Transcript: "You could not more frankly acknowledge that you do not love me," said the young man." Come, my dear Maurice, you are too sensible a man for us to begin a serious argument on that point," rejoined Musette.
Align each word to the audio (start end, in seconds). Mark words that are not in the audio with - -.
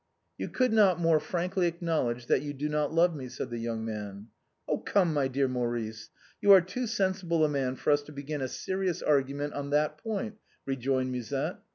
"You 0.39 0.49
could 0.49 0.73
not 0.73 0.99
more 0.99 1.19
frankly 1.19 1.67
acknowledge 1.67 2.25
that 2.25 2.41
you 2.41 2.53
do 2.53 2.67
not 2.67 2.91
love 2.91 3.15
me," 3.15 3.29
said 3.29 3.51
the 3.51 3.59
young 3.59 3.85
man." 3.85 4.29
Come, 4.85 5.13
my 5.13 5.27
dear 5.27 5.47
Maurice, 5.47 6.09
you 6.41 6.51
are 6.53 6.59
too 6.61 6.87
sensible 6.87 7.45
a 7.45 7.47
man 7.47 7.75
for 7.75 7.91
us 7.91 8.01
to 8.05 8.11
begin 8.11 8.41
a 8.41 8.47
serious 8.47 9.03
argument 9.03 9.53
on 9.53 9.69
that 9.69 9.99
point," 9.99 10.39
rejoined 10.65 11.11
Musette. 11.11 11.59